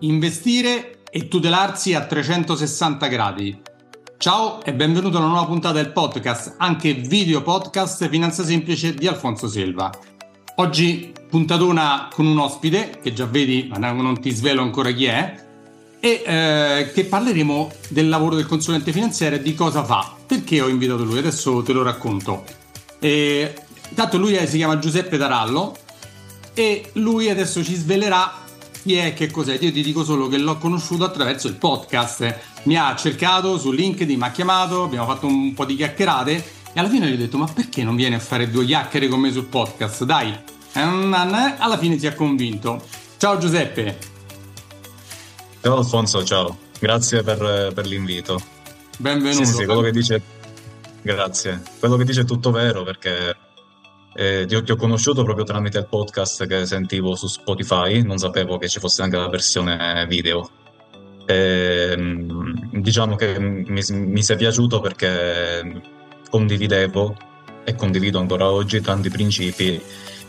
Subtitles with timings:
[0.00, 3.60] investire e tutelarsi a 360 gradi.
[4.18, 9.06] Ciao e benvenuto a una nuova puntata del podcast, anche video podcast Finanza Semplice di
[9.06, 9.90] Alfonso Selva.
[10.56, 15.44] Oggi puntatona con un ospite, che già vedi, ma non ti svelo ancora chi è,
[16.00, 20.14] e eh, che parleremo del lavoro del consulente finanziario e di cosa fa.
[20.26, 21.18] Perché ho invitato lui?
[21.18, 22.44] Adesso te lo racconto.
[22.98, 23.54] E,
[23.88, 25.76] intanto lui si chiama Giuseppe Tarallo
[26.54, 28.44] e lui adesso ci svelerà
[28.86, 29.58] chi è, che cos'è.
[29.60, 32.38] Io ti dico solo che l'ho conosciuto attraverso il podcast.
[32.62, 36.32] Mi ha cercato su LinkedIn, mi ha chiamato, abbiamo fatto un po' di chiacchierate
[36.72, 39.18] e alla fine gli ho detto ma perché non vieni a fare due chiacchiere con
[39.18, 40.04] me sul podcast?
[40.04, 40.32] Dai,
[40.74, 42.80] alla fine ti ha convinto.
[43.16, 43.98] Ciao Giuseppe.
[45.60, 46.56] Ciao Alfonso, ciao.
[46.78, 48.40] Grazie per, per l'invito.
[48.98, 49.44] Benvenuto.
[49.44, 50.22] Sì, sì, quello che dice...
[51.02, 51.62] Grazie.
[51.78, 53.34] Quello che dice è tutto vero perché
[54.16, 58.16] eh, ti, ho, ti, ho, conosciuto proprio tramite il podcast che sentivo su Spotify, non
[58.16, 60.48] sapevo che ci fosse anche la versione video.
[61.26, 65.82] E, ehm, diciamo che mi, mi si è piaciuto perché
[66.30, 67.16] condividevo
[67.64, 69.80] e condivido ancora oggi tanti principi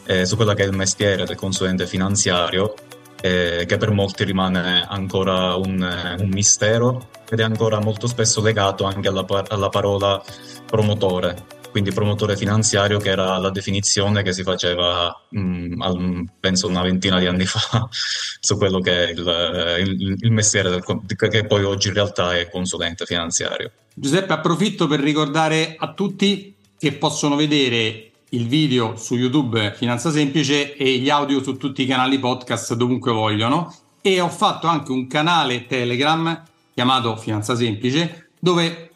[0.06, 2.73] eh, su quello che è il mestiere del consulente finanziario,
[3.22, 8.84] eh, che per molti rimane ancora un, un, mistero ed è ancora molto spesso legato
[8.84, 10.22] anche alla, alla parola
[10.66, 16.67] promotore quindi promotore finanziario che era la definizione che si faceva mh, mm, al, penso
[16.67, 17.88] una ventina di anni fa
[18.39, 20.84] su quello che è il, il, il mestiere del,
[21.30, 23.72] che poi oggi in realtà è consulente finanziario.
[23.94, 30.75] Giuseppe approfitto per ricordare a tutti che possono vedere il video su YouTube Finanza Semplice
[30.75, 35.06] e gli audio su tutti i canali podcast dovunque vogliono e ho fatto anche un
[35.06, 38.94] canale Telegram chiamato Finanza Semplice dove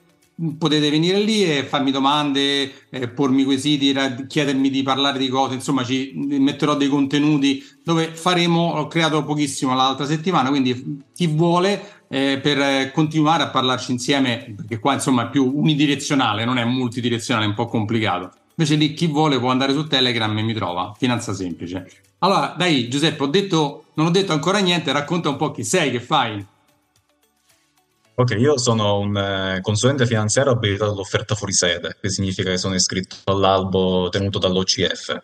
[0.58, 3.96] potete venire lì e farmi domande, eh, pormi quesiti,
[4.28, 9.74] chiedermi di parlare di cose, insomma ci metterò dei contenuti dove faremo, ho creato pochissimo
[9.76, 15.30] l'altra settimana, quindi chi vuole eh, per continuare a parlarci insieme, perché qua insomma è
[15.30, 18.32] più unidirezionale, non è multidirezionale, è un po' complicato.
[18.56, 21.90] Invece lì chi vuole può andare su Telegram e mi trova, finanza semplice.
[22.20, 25.90] Allora, dai Giuseppe, ho detto, non ho detto ancora niente, racconta un po' chi sei,
[25.90, 26.46] che fai.
[28.14, 32.76] Ok, io sono un eh, consulente finanziario abilitato all'offerta fuori sede, che significa che sono
[32.76, 35.22] iscritto all'albo tenuto dall'OCF.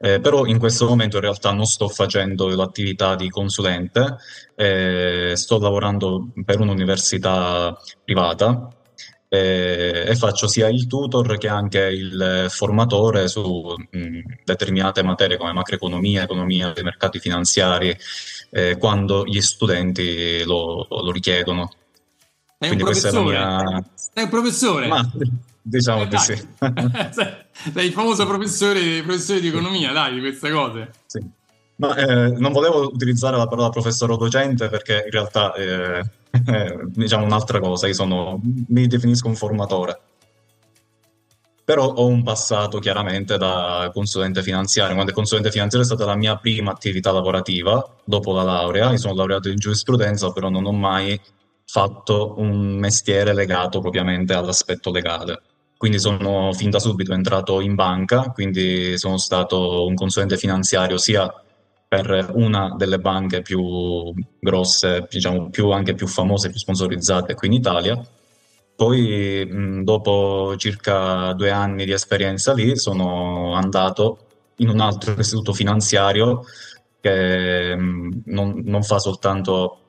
[0.00, 4.16] Eh, però in questo momento in realtà non sto facendo l'attività di consulente,
[4.54, 8.68] eh, sto lavorando per un'università privata
[9.28, 15.52] eh, e faccio sia il tutor che anche il formatore su mh, determinate materie come
[15.52, 17.96] macroeconomia, economia dei mercati finanziari,
[18.50, 21.70] eh, quando gli studenti lo, lo richiedono.
[22.60, 23.38] È Quindi un professore.
[23.38, 23.84] Mia...
[23.94, 24.86] Sei un professore.
[24.88, 25.12] Ma,
[25.62, 26.48] diciamo eh, di sì.
[27.72, 30.90] sei il famoso professore, professore, di economia, dai, di queste cose.
[31.06, 31.24] Sì.
[31.76, 36.00] Ma eh, non volevo utilizzare la parola professore o docente perché in realtà eh,
[36.44, 37.86] è diciamo un'altra cosa.
[37.86, 40.00] Io sono, mi definisco un formatore.
[41.62, 44.94] Però ho un passato chiaramente da consulente finanziario.
[44.94, 48.90] Quando consulente finanziario è stata la mia prima attività lavorativa dopo la laurea.
[48.90, 51.20] Io sono laureato in giurisprudenza, però non ho mai
[51.70, 55.42] fatto un mestiere legato propriamente all'aspetto legale.
[55.76, 61.32] Quindi sono fin da subito entrato in banca, quindi sono stato un consulente finanziario sia
[61.86, 67.54] per una delle banche più grosse, diciamo più, anche più famose, più sponsorizzate qui in
[67.54, 68.00] Italia.
[68.74, 74.18] Poi, dopo circa due anni di esperienza lì, sono andato
[74.56, 76.44] in un altro istituto finanziario
[77.00, 79.80] che non, non fa soltanto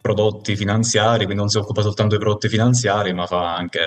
[0.00, 3.80] prodotti finanziari, quindi non si occupa soltanto di prodotti finanziari, ma fa anche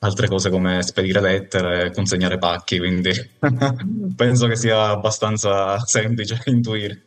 [0.00, 3.10] altre cose come spedire lettere, e consegnare pacchi, quindi
[4.16, 7.02] penso che sia abbastanza semplice intuire.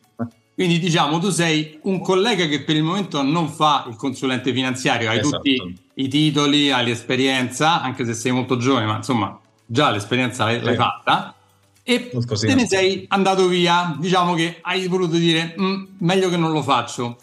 [0.54, 5.10] Quindi diciamo, tu sei un collega che per il momento non fa il consulente finanziario,
[5.10, 5.38] hai esatto.
[5.38, 10.62] tutti i titoli, hai l'esperienza, anche se sei molto giovane, ma insomma già l'esperienza l'hai,
[10.62, 11.36] l'hai fatta
[11.84, 16.52] e te ne sei andato via, diciamo che hai voluto dire mm, meglio che non
[16.52, 17.18] lo faccio.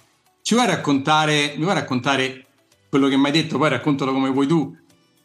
[0.48, 2.46] Ci vuoi raccontare, mi vuoi raccontare
[2.88, 4.74] quello che mi hai detto, poi raccontalo come vuoi tu,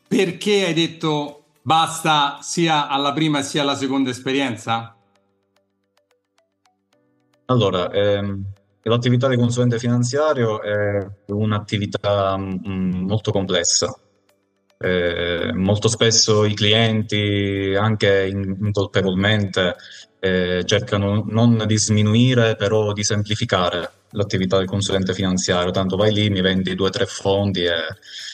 [0.06, 4.94] perché hai detto basta sia alla prima sia alla seconda esperienza?
[7.46, 8.44] Allora, ehm,
[8.82, 13.98] l'attività di consulente finanziario è un'attività mh, mm, molto complessa.
[14.78, 19.78] Eh, molto spesso i clienti, anche incolpevolmente,
[20.20, 26.30] eh, cercano non di sminuire, però di semplificare l'attività del consulente finanziario, tanto vai lì,
[26.30, 27.74] mi vendi due o tre fondi e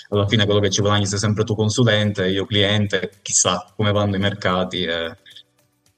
[0.09, 4.15] alla fine quello che ci guadagni sei sempre tu consulente, io cliente, chissà come vanno
[4.15, 4.83] i mercati.
[4.83, 5.17] E...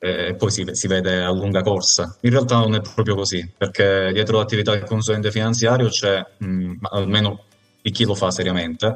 [0.03, 2.17] e poi si, si, vede a lunga corsa.
[2.21, 7.45] In realtà non è proprio così, perché dietro l'attività del consulente finanziario c'è, mh, almeno
[7.81, 8.95] di chi lo fa seriamente,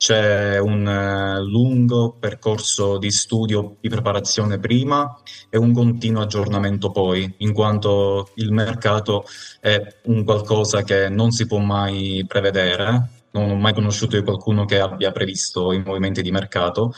[0.00, 5.20] c'è un uh, lungo percorso di studio, di preparazione prima
[5.50, 9.26] e un continuo aggiornamento poi, in quanto il mercato
[9.60, 13.10] è un qualcosa che non si può mai prevedere.
[13.32, 16.94] Non ho mai conosciuto di qualcuno che abbia previsto i movimenti di mercato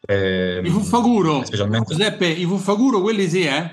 [0.00, 1.94] eh, I Fuffaguro, specialmente...
[1.94, 3.70] Giuseppe, i Fuffaguro, quelli sì, eh?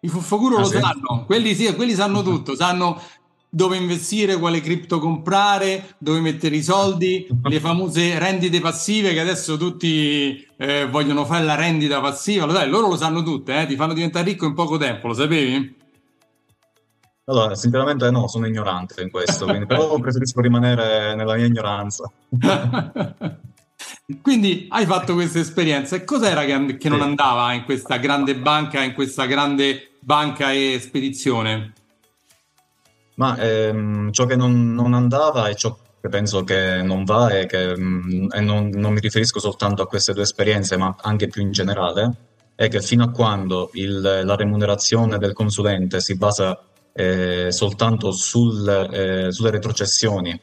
[0.00, 0.78] I Fuffaguro ah, lo sì?
[0.78, 3.00] sanno, quelli sì, quelli sanno tutto, sanno
[3.54, 9.58] dove investire, quale cripto comprare, dove mettere i soldi, le famose rendite passive che adesso
[9.58, 12.46] tutti eh, vogliono fare la rendita passiva.
[12.46, 13.66] Lo dai, loro lo sanno tutte, eh?
[13.66, 15.80] ti fanno diventare ricco in poco tempo, lo sapevi?
[17.26, 22.10] Allora, sinceramente no, sono ignorante in questo, quindi, però preferisco rimanere nella mia ignoranza.
[24.20, 28.82] Quindi hai fatto questa esperienza e cos'era che, che non andava in questa grande banca,
[28.82, 31.72] in questa grande banca e spedizione?
[33.22, 37.46] Ma ehm, ciò che non, non, andava e ciò che penso che non va è
[37.46, 41.28] che, mh, mm, e non, non, mi riferisco soltanto a queste due esperienze, ma anche
[41.28, 42.16] più in generale,
[42.56, 46.60] è che fino a quando il, la remunerazione del consulente si basa
[46.92, 50.40] eh, soltanto sul, eh, sulle retrocessioni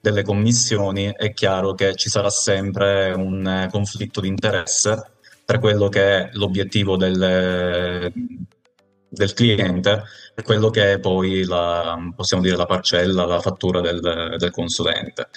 [0.00, 5.10] delle commissioni, è chiaro che ci sarà sempre un eh, conflitto di interesse
[5.44, 8.10] tra quello che è l'obiettivo del,
[9.14, 14.34] del cliente e quello che è poi la, possiamo dire, la parcella, la fattura del,
[14.36, 15.28] del consulente.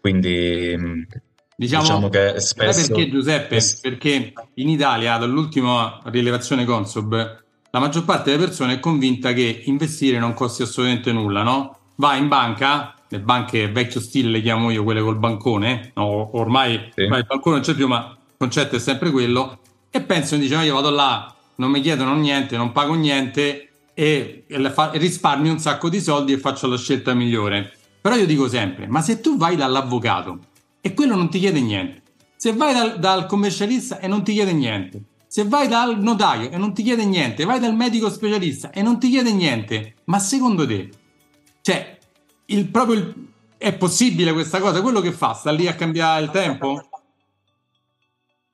[0.00, 1.06] Quindi
[1.54, 2.94] diciamo, diciamo che spesso...
[2.94, 3.58] Perché Giuseppe?
[3.80, 10.18] Perché in Italia, dall'ultima rilevazione Consob, la maggior parte delle persone è convinta che investire
[10.18, 11.76] non costi assolutamente nulla, no?
[11.96, 16.90] Va in banca, le banche vecchio stile le chiamo io, quelle col bancone, no, ormai,
[16.94, 17.02] sì.
[17.02, 19.58] ormai il bancone non c'è più, ma il concetto è sempre quello,
[19.90, 25.52] e pensano, dice, io vado là, non mi chiedono niente, non pago niente e, risparmio
[25.52, 27.72] un sacco di soldi e faccio la scelta migliore.
[28.00, 30.38] Però io dico sempre, ma se tu vai dall'avvocato
[30.80, 32.02] e quello non ti chiede niente,
[32.36, 36.56] se vai dal, dal commercialista e non ti chiede niente, se vai dal notaio e
[36.56, 40.64] non ti chiede niente, vai dal medico specialista e non ti chiede niente, ma secondo
[40.64, 40.90] te,
[41.60, 41.98] cioè,
[42.46, 43.28] il, proprio il,
[43.58, 44.80] è possibile questa cosa?
[44.80, 45.32] Quello che fa?
[45.32, 46.87] Sta lì a cambiare il tempo?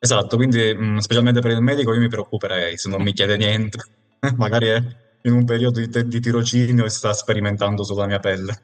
[0.04, 3.38] Esatto, quindi mh, mm, specialmente per il medico io mi preoccuperei se non mi chiede
[3.38, 3.78] niente.
[4.36, 4.82] Magari è
[5.22, 8.60] in un periodo di, te- di tirocinio e sta sperimentando sulla mia pelle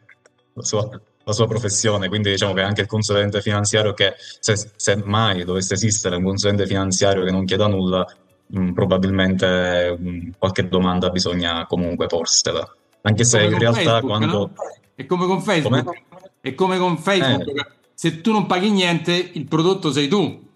[0.52, 0.86] la sua,
[1.24, 2.08] la sua, professione.
[2.08, 6.66] Quindi diciamo che anche il consulente finanziario che se, se mai dovesse esistere un consulente
[6.66, 8.06] finanziario che non chieda nulla,
[8.48, 12.70] mh, mm, probabilmente mh, mm, qualche domanda bisogna comunque porsela.
[13.00, 14.26] Anche se in realtà Facebook, quando...
[14.26, 14.52] No?
[14.94, 15.84] È come con Facebook.
[15.84, 16.02] Come?
[16.42, 17.58] È come con Facebook.
[17.58, 17.66] Eh.
[17.94, 20.48] Se tu non paghi niente, il prodotto sei tu.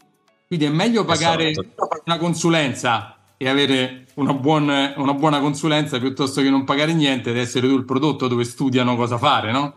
[0.57, 1.89] Quindi è meglio pagare esatto.
[2.05, 7.39] una consulenza e avere una, buon, una, buona consulenza piuttosto che non pagare niente ed
[7.39, 9.75] essere tu il prodotto dove studiano cosa fare, no?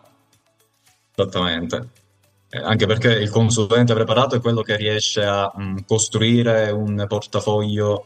[1.16, 1.90] Esattamente.
[2.50, 7.04] Eh, anche perché il consulente preparato è quello che riesce a mh, mm, costruire un
[7.08, 8.06] portafoglio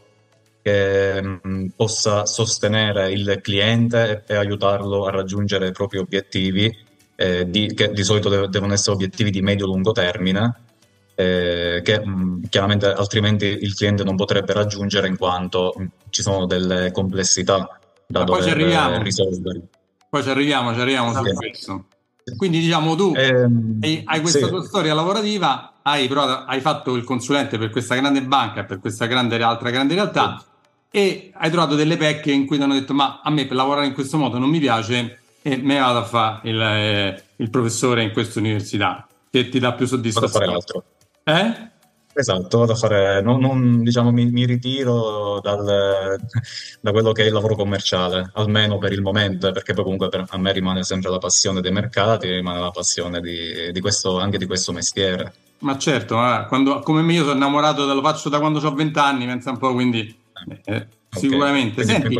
[0.62, 6.74] che mh, mm, possa sostenere il cliente e, e, aiutarlo a raggiungere i propri obiettivi,
[7.16, 10.70] eh, di, che di solito de- devono essere obiettivi di medio-lungo termine,
[11.14, 16.22] eh, che mh, mm, chiaramente altrimenti il cliente non potrebbe raggiungere in quanto mh, ci
[16.22, 19.60] sono delle complessità da Ma dover risolvere.
[20.08, 21.86] Poi ci arriviamo, ci arriviamo su questo.
[22.36, 24.48] Quindi diciamo tu ehm, hai questa sì.
[24.48, 29.06] tua storia lavorativa, hai, provato, hai, fatto il consulente per questa grande banca, per questa
[29.06, 30.50] grande, altra grande realtà, sì
[30.94, 33.86] e hai trovato delle pecche in cui ti hanno detto ma a me per lavorare
[33.86, 38.02] in questo modo non mi piace e me vado a fare il, eh, il professore
[38.02, 40.30] in questa università che ti dà più soddisfazione.
[40.30, 40.84] Vado a fare altro.
[41.24, 41.70] Eh?
[42.14, 46.18] Esatto, vado a fare, non, non, diciamo, mi, mi ritiro dal,
[46.80, 50.26] da quello che è il lavoro commerciale, almeno per il momento, perché poi comunque per,
[50.28, 54.36] a me rimane sempre la passione dei mercati, rimane la passione di, di questo, anche
[54.36, 55.32] di questo mestiere.
[55.60, 58.98] Ma certo, eh, quando, come me io sono innamorato, lo faccio da quando ho 20
[58.98, 60.14] anni, pensa un po', quindi
[60.48, 60.86] eh, okay.
[61.08, 61.84] Sicuramente.
[61.84, 62.18] Senti,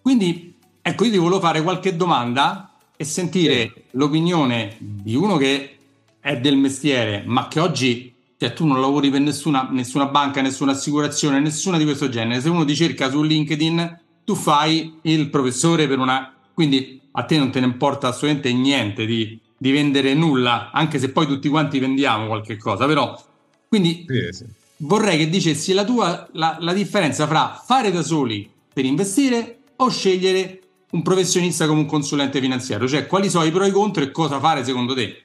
[0.00, 3.82] quindi, ecco, io ti volevo fare qualche domanda e sentire sì.
[3.92, 5.76] l'opinione di uno che
[6.20, 8.09] è del mestiere, ma che oggi
[8.40, 12.40] cioè, tu non lavori per nessuna, nessuna banca, nessuna assicurazione, nessuna di questo genere.
[12.40, 16.32] Se uno ti cerca su LinkedIn, tu fai il professore per una...
[16.54, 21.10] Quindi a te non te ne importa assolutamente niente di, di vendere nulla, anche se
[21.10, 23.22] poi tutti quanti vendiamo qualche cosa, però...
[23.68, 24.44] Quindi sì, sì
[24.82, 29.90] vorrei che dicessi la tua la, la differenza fra fare da soli per investire o
[29.90, 30.60] scegliere
[30.92, 34.10] un professionista come un consulente finanziario, cioè quali sono i pro e i contro e
[34.10, 35.22] cosa fare secondo te?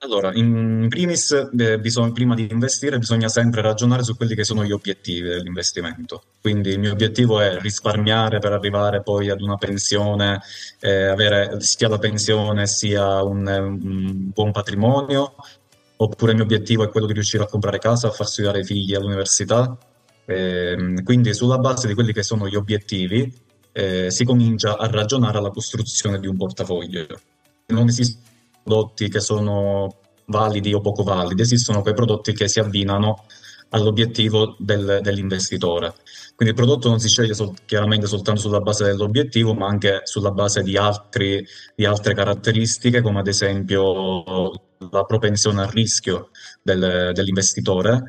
[0.00, 4.62] Allora, in primis, eh, bisogna, prima di investire, bisogna sempre ragionare su quelli che sono
[4.62, 6.22] gli obiettivi dell'investimento.
[6.40, 10.40] Quindi il mio obiettivo è risparmiare per arrivare poi ad una pensione,
[10.80, 15.34] eh, avere sia la pensione sia un, un, buon patrimonio,
[15.96, 18.64] oppure il mio obiettivo è quello di riuscire a comprare casa, a far studiare i
[18.64, 19.78] figli all'università.
[20.26, 23.32] Eh, quindi sulla base di quelli che sono gli obiettivi
[23.72, 27.06] eh, si comincia a ragionare alla costruzione di un portafoglio.
[27.68, 28.34] Non esistono
[28.66, 33.24] prodotti che sono validi o poco validi, esistono quei prodotti che si abbinano
[33.70, 35.94] all'obiettivo del, dell'investitore.
[36.34, 40.32] Quindi il prodotto non si sceglie sol- chiaramente soltanto sulla base dell'obiettivo, ma anche sulla
[40.32, 44.52] base di, altri, di altre caratteristiche, come ad esempio
[44.90, 46.30] la propensione al rischio
[46.62, 48.02] del, dell'investitore.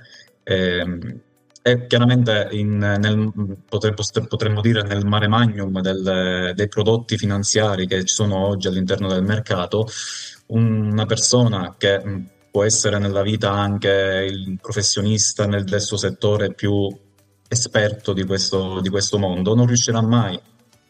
[0.44, 1.20] Eh,
[1.68, 8.14] e chiaramente in, nel, potremmo dire nel mare magnum del, dei prodotti finanziari che ci
[8.14, 9.86] sono oggi all'interno del mercato,
[10.48, 16.88] una persona che mm, può essere nella vita anche il professionista nel, suo settore più
[17.48, 20.40] esperto di questo, di questo mondo, non riuscirà mai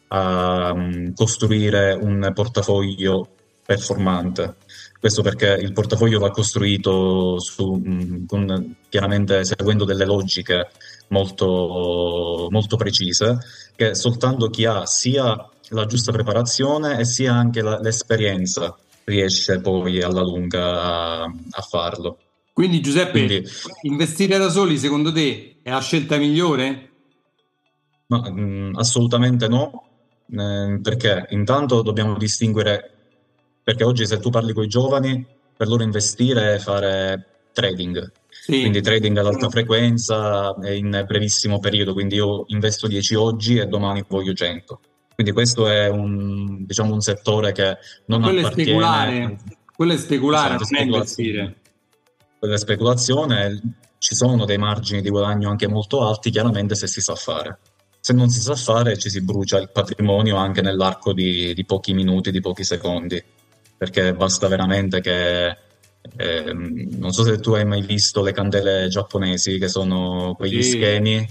[0.08, 3.28] a um, costruire un portafoglio
[3.64, 4.56] performante.
[4.98, 10.68] Questo perché il portafoglio va costruito su, mm, con, chiaramente seguendo delle logiche
[11.08, 13.38] molto, molto precise,
[13.76, 15.36] che soltanto chi ha sia
[15.70, 18.74] la giusta preparazione e sia anche la, l'esperienza
[19.08, 22.18] riesce poi alla lunga a, a farlo.
[22.52, 23.48] Quindi Giuseppe, Quindi,
[23.82, 26.90] investire da soli secondo te è la scelta migliore?
[28.06, 29.84] No, mh, mm, assolutamente no,
[30.30, 32.90] eh, perché intanto dobbiamo distinguere,
[33.62, 35.24] perché oggi se tu parli con i giovani,
[35.56, 38.60] per loro investire è fare trading, sì.
[38.60, 44.04] quindi trading ad alta frequenza in brevissimo periodo, quindi io investo 10 oggi e domani
[44.08, 44.80] voglio 100.
[45.18, 48.70] Quindi questo è un, diciamo, un settore che non quello appartiene...
[48.70, 49.38] È speculare.
[49.74, 51.56] Quello è speculare, esatto, non è investire.
[52.38, 53.60] Quella è speculazione,
[53.98, 57.58] ci sono dei margini di guadagno anche molto alti, chiaramente se si sa fare.
[57.98, 61.94] Se non si sa fare ci si brucia il patrimonio anche nell'arco di, di pochi
[61.94, 63.20] minuti, di pochi secondi,
[63.76, 65.48] perché basta veramente che
[66.16, 70.70] eh, non so se tu hai mai visto le candele giapponesi, che sono quegli sì.
[70.76, 71.28] schemi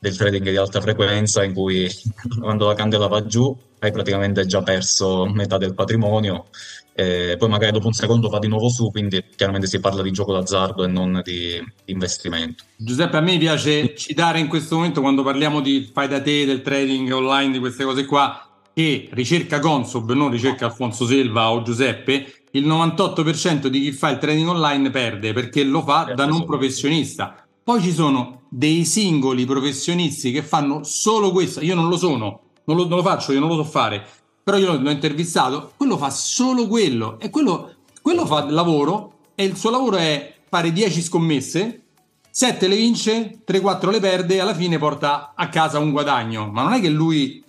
[0.00, 1.88] del trading di alta frequenza in cui
[2.40, 6.46] quando la candela va giù hai praticamente già perso metà del patrimonio
[6.92, 10.10] e poi magari dopo un secondo va di nuovo su, quindi chiaramente si parla di
[10.10, 12.64] gioco d'azzardo e non di, investimento.
[12.76, 16.60] Giuseppe, a me piace citare in questo momento quando parliamo di fai da te, del
[16.60, 22.44] trading online, di queste cose qua, che ricerca Consob, non ricerca Alfonso Selva o Giuseppe,
[22.50, 27.46] il 98% di chi fa il trading online perde perché lo fa da non professionista.
[27.70, 31.60] Poi ci sono dei singoli professionisti che fanno solo questo.
[31.60, 34.04] Io non lo sono, non lo, non lo faccio, io non lo so fare,
[34.42, 35.74] però io l'ho intervistato.
[35.76, 40.72] Quello fa solo quello e quello, quello fa lavoro e il suo lavoro è fare
[40.72, 41.82] 10 scommesse,
[42.28, 46.48] 7 le vince, 3-4 le perde e alla fine porta a casa un guadagno.
[46.50, 47.40] Ma non è che lui,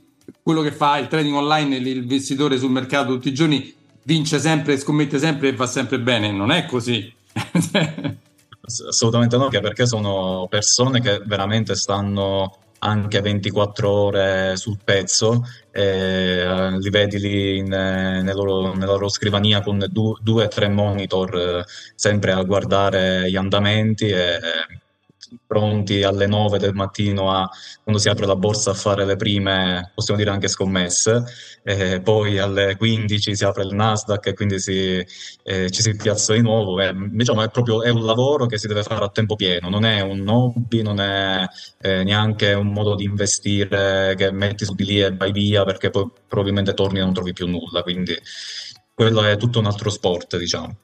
[0.43, 3.73] quello che fa il trading online, l'investitore sul mercato tutti i giorni,
[4.03, 6.31] vince sempre, scommette sempre e va sempre bene.
[6.31, 7.11] Non è così.
[8.61, 16.89] Assolutamente no, perché sono persone che veramente stanno anche 24 ore sul pezzo, eh, li
[16.89, 21.63] vedi lì in, nella, loro, nella, loro, scrivania con due o tre monitor eh,
[21.95, 24.39] sempre a guardare gli andamenti e
[25.45, 27.49] pronti alle 9 del mattino a,
[27.83, 31.23] quando si apre la borsa a fare le prime, possiamo dire anche scommesse,
[31.63, 35.05] e poi alle 15 si apre il Nasdaq e quindi si,
[35.43, 36.79] eh, ci si piazza di nuovo.
[36.79, 39.85] Eh, diciamo, è proprio è un lavoro che si deve fare a tempo pieno, non
[39.85, 41.47] è un hobby, non è
[41.81, 45.89] eh, neanche un modo di investire che metti su di lì e vai via perché
[45.89, 48.17] poi probabilmente torni e non trovi più nulla, quindi
[48.93, 50.75] quello è tutto un altro sport, diciamo.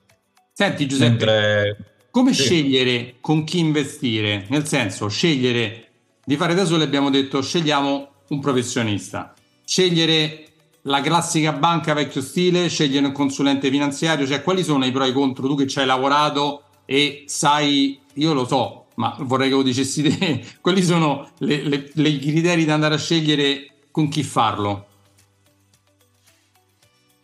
[0.54, 2.46] Senti Giuseppe, Mentre come sì.
[2.46, 4.48] scegliere con chi investire?
[4.50, 5.90] Nel senso, scegliere
[6.26, 9.36] di fare da soli abbiamo detto scegliamo un professionista.
[9.64, 10.46] Scegliere
[10.82, 15.10] la classica banca vecchio stile, scegliere un consulente finanziario, cioè quali sono i pro e
[15.10, 15.48] i contro?
[15.48, 20.02] Tu che ci hai lavorato e sai, io lo so, ma vorrei che lo dicessi
[20.02, 24.88] te, quali sono i criteri da andare a scegliere con chi farlo?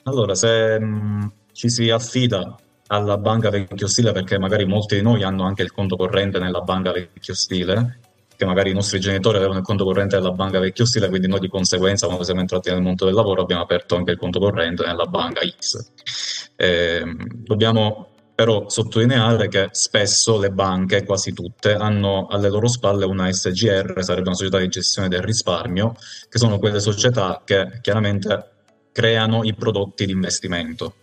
[0.04, 2.58] Allora, se mh, mm, ci si affida
[2.94, 6.62] alla banca vecchio stile perché magari molti di noi hanno anche il conto corrente nella
[6.62, 8.00] banca vecchio stile,
[8.36, 11.40] che magari i nostri genitori avevano il conto corrente nella banca vecchio stile, quindi noi
[11.40, 14.86] di conseguenza quando siamo entrati nel mondo del lavoro abbiamo aperto anche il conto corrente
[14.86, 15.92] nella banca X.
[16.56, 23.32] Eh, dobbiamo però sottolineare che spesso le banche, quasi tutte, hanno alle loro spalle una
[23.32, 25.96] SGR, sarebbe una società di gestione del risparmio,
[26.30, 28.50] che sono quelle società che chiaramente
[28.92, 30.96] creano i prodotti di investimento.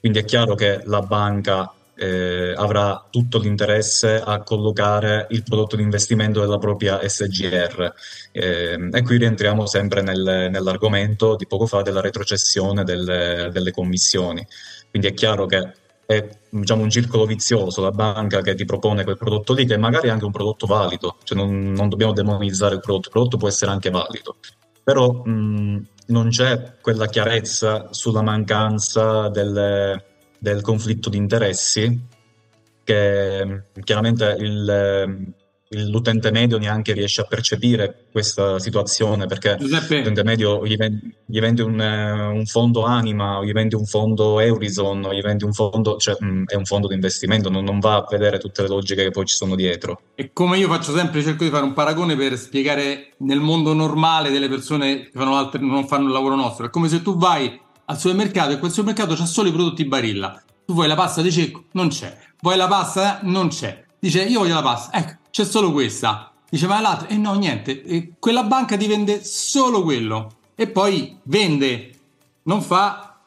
[0.00, 5.82] Quindi è chiaro che la banca eh, avrà tutto l'interesse a collocare il prodotto di
[5.82, 7.92] investimento della propria SGR.
[8.32, 14.46] Eh, e qui rientriamo sempre nel, nell'argomento di poco fa della retrocessione delle, delle commissioni.
[14.90, 15.72] Quindi è chiaro che
[16.06, 20.08] è diciamo, un circolo vizioso, la banca che ti propone quel prodotto lì, che magari
[20.08, 23.48] è anche un prodotto valido, cioè non, non dobbiamo demonizzare il prodotto, il prodotto può
[23.48, 24.36] essere anche valido,
[24.86, 30.04] però mh, non c'è quella chiarezza sulla mancanza delle,
[30.38, 32.06] del conflitto di interessi
[32.84, 35.34] che chiaramente il,
[35.70, 39.98] l'utente medio neanche riesce a percepire questa situazione perché Giuseppe.
[39.98, 45.08] l'utente medio gli vendi, gli vendi un, un, fondo Anima, gli vendi un fondo Eurison,
[45.12, 48.06] gli vendi un fondo, cioè mh, è un fondo di investimento, non, non, va a
[48.08, 50.00] vedere tutte le logiche che poi ci sono dietro.
[50.14, 54.30] E come io faccio sempre, cerco di fare un paragone per spiegare nel mondo normale
[54.30, 57.60] delle persone che fanno altre, non fanno il lavoro nostro, è come se tu vai
[57.86, 60.40] al supermercato e quel supermercato c'ha solo i prodotti barilla.
[60.64, 61.64] Tu vuoi la pasta di cecco?
[61.72, 62.16] Non c'è.
[62.40, 63.20] Vuoi la pasta?
[63.22, 63.84] Non c'è.
[63.98, 64.98] Dice io voglio la pasta.
[64.98, 66.32] Ecco, c'è solo questa.
[66.48, 67.08] Dice, ma l'altra?
[67.08, 70.36] E eh no, niente, e quella banca ti vende solo quello.
[70.54, 71.90] E poi vende,
[72.44, 73.18] non fa,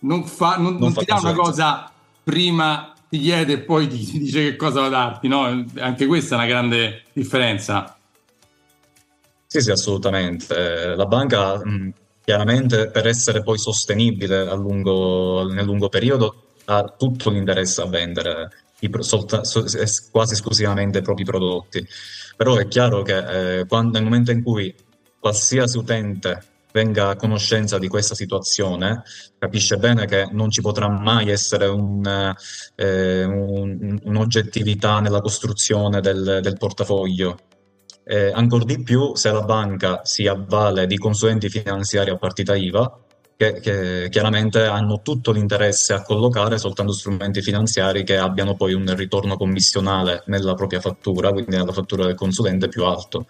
[0.00, 1.90] non, fa, non, non, non fa ti dà una cosa
[2.22, 5.64] prima ti chiede e poi ti dice che cosa va a darti, no?
[5.78, 7.96] Anche questa è una grande differenza.
[9.46, 10.94] Sì, sì, assolutamente.
[10.96, 11.92] La banca, mh,
[12.26, 18.50] chiaramente, per essere poi sostenibile lungo, nel lungo periodo, ha tutto l'interesse a vendere
[20.10, 21.86] quasi esclusivamente i propri prodotti.
[22.36, 24.74] Però è chiaro che eh, quando, nel momento in cui
[25.18, 29.02] qualsiasi utente venga a conoscenza di questa situazione,
[29.38, 32.34] capisce bene che non ci potrà mai essere un,
[32.76, 37.38] eh, un, un'oggettività nella costruzione del, del portafoglio.
[38.04, 43.00] Eh, ancora di più se la banca si avvale di consulenti finanziari a partita IVA,
[43.38, 48.92] che, che, chiaramente hanno tutto l'interesse a collocare soltanto strumenti finanziari che abbiano poi un
[48.96, 53.26] ritorno commissionale nella propria fattura, quindi nella fattura del consulente più alto.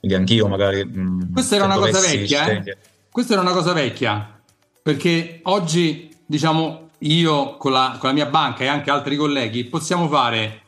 [0.00, 0.84] Quindi anch'io magari...
[0.84, 2.76] Mh, Questa era una cosa vecchia, eh?
[3.08, 4.40] Questa era una cosa vecchia,
[4.82, 10.08] perché oggi, diciamo, io con la, con la mia banca e anche altri colleghi possiamo
[10.08, 10.60] fare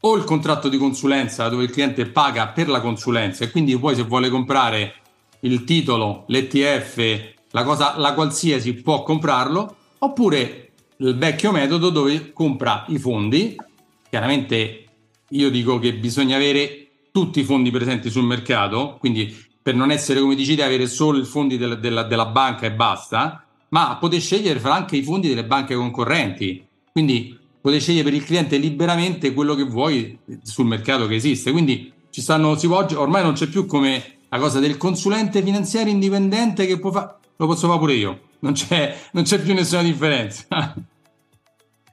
[0.00, 3.96] o il contratto di consulenza dove il cliente paga per la consulenza e quindi poi
[3.96, 4.94] se vuole comprare
[5.40, 12.84] il titolo, l'ETF la cosa, la qualsiasi può comprarlo, oppure il vecchio metodo dove compra
[12.88, 13.56] i fondi.
[14.08, 14.84] Chiaramente
[15.30, 20.20] io dico che bisogna avere tutti i fondi presenti sul mercato, quindi per non essere
[20.20, 24.22] come dici te avere solo i fondi del, della, della banca e basta, ma potete
[24.22, 26.64] scegliere fra anche i fondi delle banche concorrenti.
[26.92, 31.50] Quindi potete scegliere per il cliente liberamente quello che vuoi sul mercato che esiste.
[31.50, 35.92] Quindi ci stanno, si può, ormai non c'è più come la cosa del consulente finanziario
[35.92, 39.82] indipendente che può fare lo posso fare pure io, non c'è, non c'è più nessuna
[39.82, 40.46] differenza.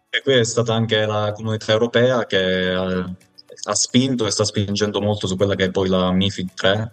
[0.10, 5.28] e qui è stata anche la comunità europea che ha, spinto e sta spingendo molto
[5.28, 6.92] su quella che è poi la MIFID 3,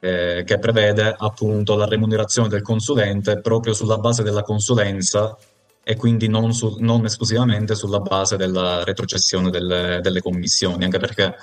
[0.00, 5.36] eh, che prevede appunto la remunerazione del consulente proprio sulla base della consulenza
[5.84, 11.34] e quindi non, su, non esclusivamente sulla base della retrocessione delle, delle, commissioni, anche perché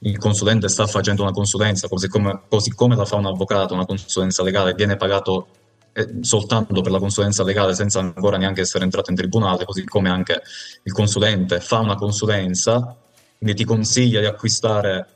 [0.00, 3.86] il consulente sta facendo una consulenza, così come, così come la fa un avvocato, una
[3.86, 5.46] consulenza legale, viene pagato
[6.20, 10.42] soltanto per la consulenza legale senza ancora neanche essere entrato in tribunale, così come anche
[10.82, 12.96] il consulente fa una consulenza,
[13.38, 15.08] quindi ti consiglia di acquistare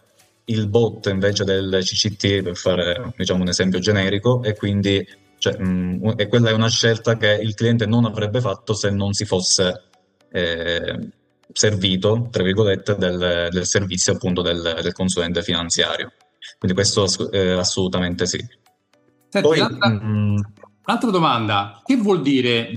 [0.46, 5.06] il bot invece del CCT per fare diciamo, un esempio generico e quindi
[5.38, 9.12] cioè, mh, e quella è una scelta che il cliente non avrebbe fatto se non
[9.12, 9.84] si fosse
[10.30, 11.08] eh,
[11.52, 16.12] servito, tra virgolette, del, del servizio appunto del, del, consulente finanziario.
[16.58, 18.44] Quindi questo eh, assolutamente sì.
[19.28, 20.40] Senti, Poi, mh,
[20.90, 22.72] Altra domanda, che vuol dire,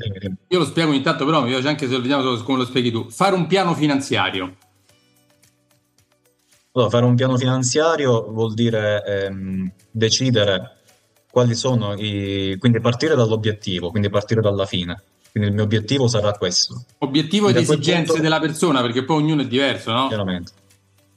[0.50, 2.91] io lo spiego ogni tanto, però mi piace anche se lo vediamo come lo spieghi
[2.91, 4.58] tu, fare un piano finanziario?
[6.74, 10.80] Allora, fare un piano finanziario vuol dire ehm, decidere
[11.32, 12.58] quali sono i...
[12.60, 15.02] quindi partire dall'obiettivo, quindi partire dalla fine.
[15.32, 16.84] Quindi il mio obiettivo sarà questo.
[16.97, 18.21] Obiettivo ed esigenze punto...
[18.21, 20.08] della persona, perché poi ognuno è diverso, no?
[20.10, 20.52] Chiaramente.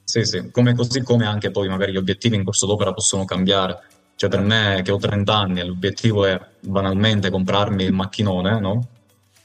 [0.05, 3.83] Sì, sì, come, così come anche poi magari gli obiettivi in corso d'opera possono cambiare
[4.15, 8.87] cioè per me che ho 30 anni e l'obiettivo è banalmente comprarmi il macchinone, no?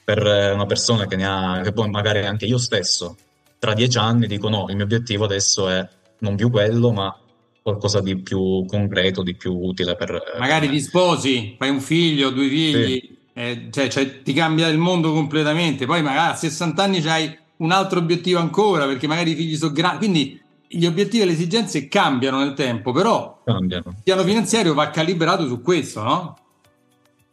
[0.04, 0.18] Per
[0.54, 3.16] una persona che ne ha, che poi magari anche io stesso,
[3.58, 5.86] tra dieci anni dico no, il mio obiettivo adesso è
[6.20, 7.14] non più quello, ma
[7.62, 10.36] qualcosa di più concreto, di più utile per...
[10.38, 13.18] Magari ti sposi, fai un figlio, due figli, sì.
[13.34, 17.70] eh, cioè, cioè, ti cambia il mondo completamente, poi magari a 60 anni hai un
[17.70, 20.40] altro obiettivo ancora, perché magari i figli sono grandi, quindi
[20.72, 23.86] gli obiettivi e le esigenze cambiano nel tempo, però cambiano.
[23.88, 26.38] il piano finanziario va calibrato su questo, no?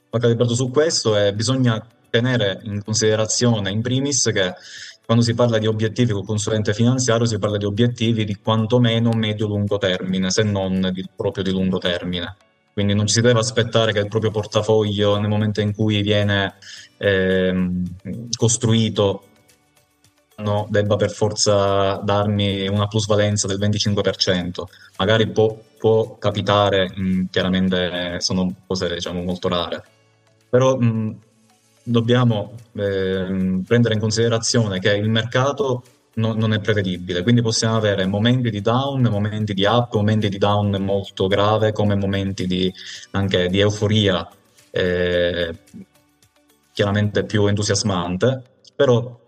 [0.09, 4.55] Va calibrato su questo e bisogna tenere in considerazione in primis che
[5.05, 9.77] quando si parla di obiettivi col consulente finanziario si parla di obiettivi di quantomeno medio-lungo
[9.77, 12.35] termine, se non di, proprio di lungo termine.
[12.73, 16.55] Quindi non ci si deve aspettare che il proprio portafoglio nel momento in cui viene
[16.97, 17.69] eh,
[18.35, 19.26] costruito
[20.37, 24.63] no, debba per forza darmi una plusvalenza del 25%.
[24.97, 29.83] Magari può, può capitare, mh, chiaramente sono cose diciamo, molto rare.
[30.49, 31.19] Però mh,
[31.83, 35.83] dobbiamo eh, prendere in considerazione che il mercato
[36.15, 40.37] no, non è prevedibile, quindi possiamo avere momenti di down, momenti di up, momenti di
[40.37, 42.71] down molto grave, come momenti di,
[43.11, 44.27] anche di euforia
[44.71, 45.55] eh,
[46.73, 48.43] chiaramente più entusiasmante,
[48.75, 49.25] però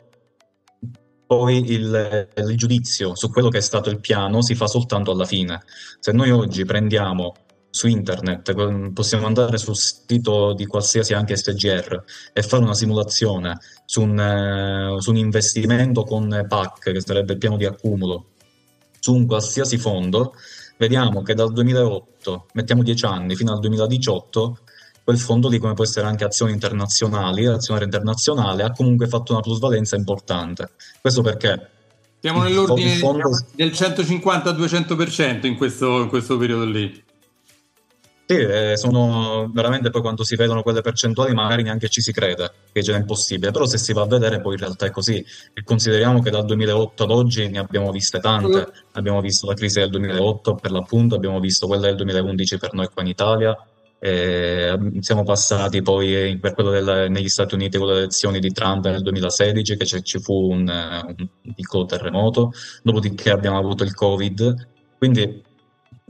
[1.29, 5.25] poi il, il giudizio su quello che è stato il piano si fa soltanto alla
[5.25, 5.61] fine.
[5.99, 7.35] Se noi oggi prendiamo
[7.69, 14.01] su internet, possiamo andare sul sito di qualsiasi anche SGR e fare una simulazione su
[14.01, 18.29] un, eh, su un investimento con PAC, che sarebbe il piano di accumulo,
[18.99, 20.33] su un qualsiasi fondo,
[20.79, 24.57] vediamo che dal 2008, mettiamo 10 anni, fino al 2018,
[25.09, 29.41] quel fondo lì, come può essere anche azioni internazionali, azionario internazionale, ha comunque fatto una
[29.41, 30.69] plusvalenza importante.
[31.01, 31.69] Questo perché?
[32.21, 33.27] Siamo nell'ordine fondo...
[33.55, 37.03] del 150-200% in questo, in questo periodo lì.
[38.27, 42.51] Sì, eh, sono veramente poi quando si vedono quelle percentuali magari neanche ci si crede
[42.71, 45.25] che ce n'è impossibile, però se si va a vedere poi in realtà è così.
[45.51, 48.91] E consideriamo che dal 2008 ad oggi ne abbiamo viste tante, mm.
[48.91, 52.87] abbiamo visto la crisi del 2008 per l'appunto, abbiamo visto quella del 2011 per noi
[52.93, 53.57] qua in Italia,
[53.99, 58.85] eh, siamo passati poi per quello del, negli Stati Uniti con le elezioni di Trump
[58.85, 65.43] nel 2016 che ci fu un, un piccolo terremoto, dopodiché abbiamo avuto il Covid, quindi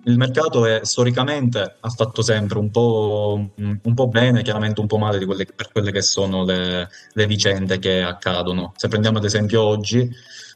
[0.05, 4.97] il mercato è, storicamente ha fatto sempre un po', un po', bene, chiaramente un po'
[4.97, 8.73] male quelle, per quelle che sono le, le, vicende che accadono.
[8.75, 10.09] Se prendiamo ad esempio oggi,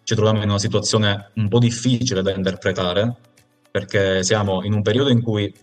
[0.04, 3.16] ci troviamo in una situazione un po' difficile da interpretare,
[3.70, 5.54] perché siamo in un periodo in cui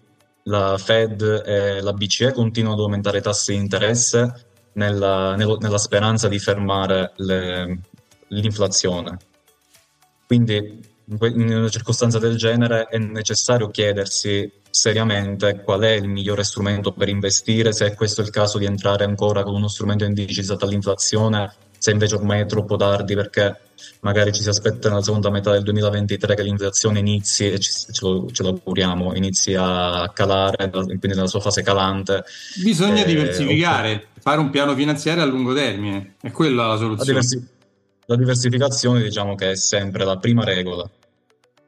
[0.44, 6.28] la Fed e la BCE continuano ad aumentare i tassi di interesse nella, nella speranza
[6.28, 7.80] di fermare le,
[8.28, 9.18] l'inflazione.
[10.26, 16.92] Quindi in una circostanza del genere è necessario chiedersi seriamente qual è il migliore strumento
[16.92, 21.52] per investire, se è questo il caso di entrare ancora con uno strumento indicizzato all'inflazione,
[21.80, 23.58] se invece ormai è troppo tardi perché
[24.00, 28.06] magari ci si aspetta nella seconda metà del 2023 che l'inflazione inizi, e ci, ce,
[28.06, 32.24] lo, ce lo auguriamo, inizi a calare, quindi nella sua fase calante.
[32.62, 34.06] Bisogna eh, diversificare, okay.
[34.20, 36.98] fare un piano finanziario a lungo termine, è quella la soluzione.
[36.98, 37.48] La, diversi-
[38.04, 40.88] la diversificazione diciamo che è sempre la prima regola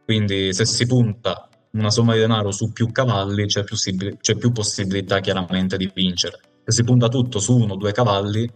[0.05, 3.77] quindi se si punta una somma di denaro su più cavalli c'è più,
[4.21, 6.39] c'è più possibilità chiaramente di vincere.
[6.65, 8.51] Se si punta tutto su uno o due cavalli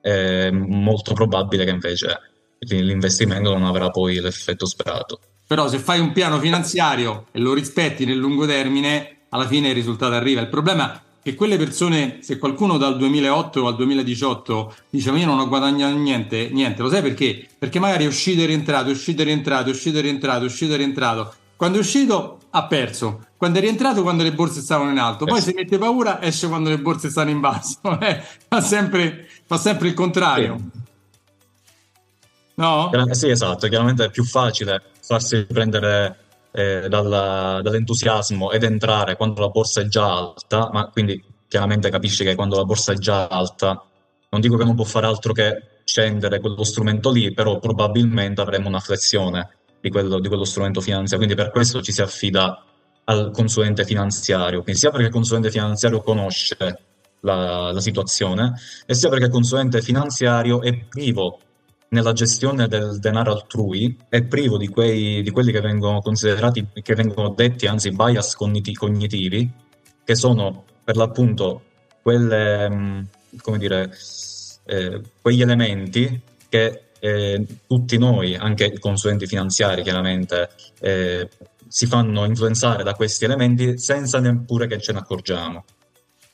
[0.00, 2.20] è molto probabile che invece
[2.60, 5.20] l'investimento non avrà poi l'effetto sperato.
[5.46, 9.74] Però se fai un piano finanziario e lo rispetti nel lungo termine, alla fine il
[9.74, 10.40] risultato arriva.
[10.40, 15.26] Il problema è che quelle persone, se qualcuno dal 2008 al 2018 dice ma io
[15.26, 17.46] non ho guadagnato niente, niente, lo sai perché?
[17.58, 20.46] Perché magari è uscito e rientrato, è uscito e rientrato, è uscito e rientrato, è
[20.46, 21.34] uscito e rientrato.
[21.56, 25.40] Quando è uscito ha perso, quando è rientrato quando le borse stavano in alto, poi
[25.40, 29.88] se mette paura esce quando le borse stanno in basso, eh, fa, sempre, fa sempre
[29.88, 30.56] il contrario.
[30.56, 30.78] Sì.
[32.54, 32.88] No?
[33.10, 36.18] Sì, esatto, chiaramente è più facile farsi prendere
[36.52, 42.22] eh, dalla, dall'entusiasmo ed entrare quando la borsa è già alta, ma quindi chiaramente capisci
[42.22, 43.82] che quando la borsa è già alta,
[44.28, 48.68] non dico che non può fare altro che scendere quello strumento lì, però probabilmente avremo
[48.68, 49.48] una flessione
[49.80, 52.62] di quello, di quello strumento finanziario, quindi per questo ci si affida
[53.02, 56.84] al consulente finanziario, quindi sia perché il consulente finanziario conosce
[57.20, 58.54] la, la situazione
[58.86, 61.38] e sia perché il consulente finanziario è privo
[61.90, 66.94] nella gestione del denaro altrui è privo di, quei, di quelli che vengono considerati, che
[66.94, 69.50] vengono detti anzi bias cognitivi,
[70.04, 71.62] che sono per l'appunto
[72.02, 73.00] quelle, mm,
[73.42, 73.92] come dire,
[74.66, 81.28] eh, quegli elementi che eh, tutti noi, anche i consulenti finanziari chiaramente, eh,
[81.66, 85.64] si fanno influenzare da questi elementi senza neppure che ce ne accorgiamo.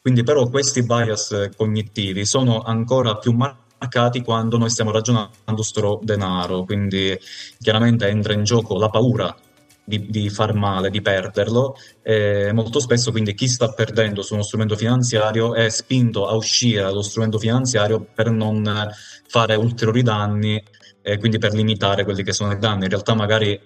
[0.06, 6.62] Quindi però questi bias cognitivi sono ancora più marcati quando noi stiamo ragionando sto denaro,
[6.62, 7.18] quindi
[7.58, 9.36] chiaramente entra in gioco la paura
[9.82, 11.74] di, di, far male, di perderlo.
[12.02, 16.82] E molto spesso quindi chi sta perdendo su uno strumento finanziario è spinto a uscire
[16.82, 18.88] dallo strumento finanziario per non
[19.26, 20.62] fare ulteriori danni
[21.02, 22.84] e quindi per limitare quelli che sono i danni.
[22.84, 23.60] In realtà magari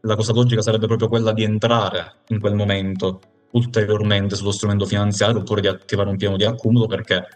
[0.00, 3.20] la cosa logica sarebbe proprio quella di entrare in quel momento
[3.54, 7.26] ulteriormente sullo strumento finanziario oppure di attivare un piano di accumulo perché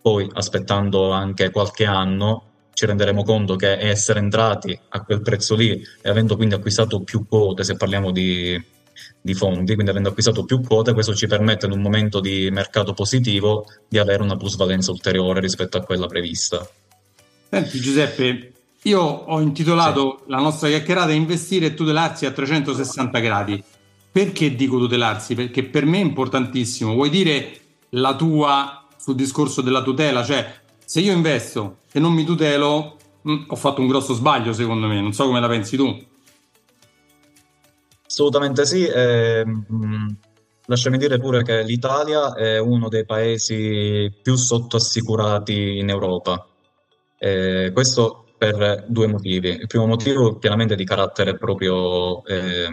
[0.00, 5.82] poi aspettando anche qualche anno ci renderemo conto che essere entrati a quel prezzo lì
[6.00, 8.56] e avendo quindi acquistato più quote, se parliamo di,
[9.20, 12.92] di fondi, quindi avendo acquistato più quote, questo ci permette in un momento di mercato
[12.92, 16.64] positivo di avere una plusvalenza ulteriore rispetto a quella prevista.
[17.50, 18.52] Senti Giuseppe,
[18.82, 20.30] io ho intitolato sì.
[20.30, 23.64] la nostra chiacchierata Investire e tutelarsi a 360 gradi.
[24.10, 25.34] Perché dico tutelarsi?
[25.34, 26.94] Perché per me è importantissimo.
[26.94, 30.24] Vuoi dire la tua sul discorso della tutela?
[30.24, 34.52] Cioè, se io investo e non mi tutelo, mh, mm, ho fatto un grosso sbaglio
[34.52, 35.00] secondo me.
[35.00, 36.06] Non so come la pensi tu.
[38.06, 38.84] Assolutamente sì.
[38.86, 39.44] Eh,
[40.66, 46.46] lasciami dire pure che l'Italia è uno dei paesi più sottoassicurati in Europa.
[47.18, 49.50] Eh, questo per due motivi.
[49.50, 52.68] Il primo motivo chiaramente di carattere proprio eh,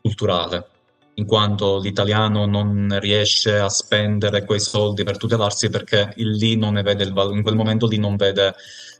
[0.00, 0.66] culturale,
[1.14, 6.82] in quanto l'italiano non riesce a spendere quei soldi per tutelarsi perché lì non ne
[6.82, 8.54] vede il val- in quel momento lì non vede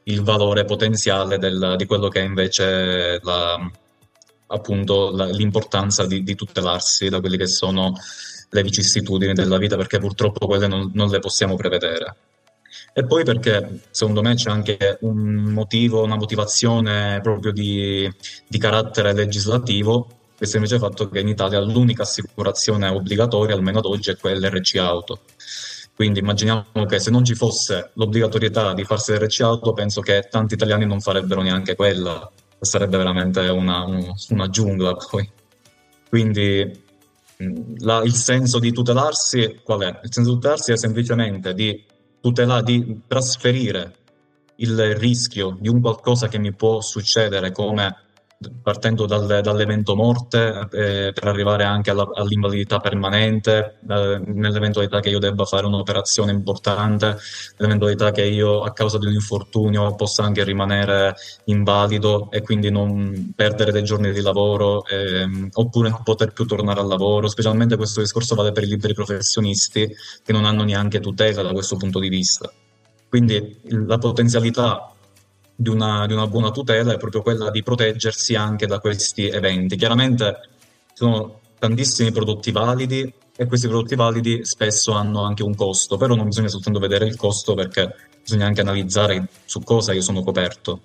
[0.05, 3.70] il valore potenziale del, di quello che è invece la,
[4.48, 7.94] appunto la, l'importanza di, di, tutelarsi da quelle che sono
[8.51, 12.16] le vicissitudini della vita, perché purtroppo quelle non, non le possiamo prevedere.
[12.94, 18.11] E poi perché secondo me c'è anche un motivo, una motivazione proprio di,
[18.46, 24.11] di carattere legislativo, che semplice fatto che in Italia l'unica assicurazione obbligatoria, almeno ad oggi,
[24.11, 25.20] è quella RC Auto.
[25.94, 30.55] Quindi immaginiamo che se non ci fosse l'obbligatorietà di farsi l'RC Auto, penso che tanti
[30.55, 32.31] italiani non farebbero neanche quella.
[32.61, 33.85] Sarebbe veramente una,
[34.28, 35.31] una giungla poi.
[36.09, 36.85] Quindi
[37.78, 40.00] la, il senso di tutelarsi qual è?
[40.02, 41.85] Il senso di tutelarsi è semplicemente di
[42.22, 43.96] tutela, di trasferire
[44.56, 47.96] il rischio di un qualcosa che mi può succedere come
[48.62, 55.18] partendo dal, dall'evento morte eh, per arrivare anche alla, all'invalidità permanente, eh, nell'eventualità che io
[55.18, 57.16] debba fare un'operazione importante,
[57.59, 63.33] nell'eventualità che io a causa di un infortunio possa anche rimanere invalido e quindi non
[63.35, 68.00] perdere dei giorni di lavoro eh, oppure non poter più tornare al lavoro, specialmente questo
[68.00, 69.88] discorso vale per i liberi professionisti
[70.22, 72.52] che non hanno neanche tutela da questo punto di vista.
[73.09, 74.91] Quindi la potenzialità
[75.62, 79.77] di una, di una buona tutela è proprio quella di proteggersi anche da questi eventi.
[79.77, 80.40] Chiaramente
[80.92, 86.27] sono tantissimi prodotti validi e questi prodotti validi spesso hanno anche un costo, però non
[86.27, 90.81] bisogna soltanto vedere il costo perché bisogna anche analizzare su cosa io sono coperto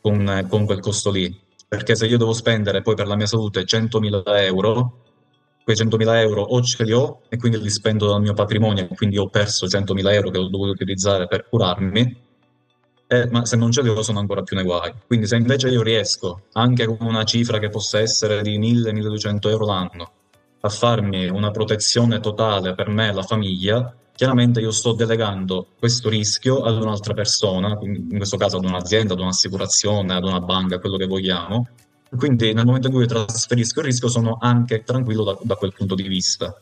[0.00, 1.42] con, con quel costo lì.
[1.68, 5.00] Perché se io devo spendere poi per la mia salute 100.000 euro,
[5.64, 9.18] quei 100.000 euro o ce li ho e quindi li spendo dal mio patrimonio, quindi
[9.18, 12.32] ho perso 100.000 euro che ho dovuto utilizzare per curarmi,
[13.22, 14.92] eh, ma se non ce li ho sono ancora più nei guai.
[15.06, 19.66] Quindi se invece io riesco, anche con una cifra che possa essere di 1000-1200 euro
[19.66, 20.10] l'anno,
[20.60, 26.08] a farmi una protezione totale per me e la famiglia, chiaramente io sto delegando questo
[26.08, 30.96] rischio ad un'altra persona, in questo caso ad un'azienda, ad un'assicurazione, ad una banca, quello
[30.96, 31.68] che vogliamo.
[32.16, 35.94] Quindi nel momento in cui trasferisco il rischio sono anche tranquillo da, da quel punto
[35.94, 36.56] di vista.